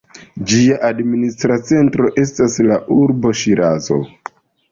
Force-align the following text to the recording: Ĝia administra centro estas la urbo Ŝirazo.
Ĝia 0.51 0.77
administra 0.87 1.57
centro 1.67 2.09
estas 2.23 2.57
la 2.69 2.79
urbo 2.97 3.35
Ŝirazo. 3.43 4.01